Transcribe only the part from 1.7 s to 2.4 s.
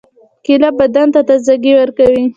ورکوي.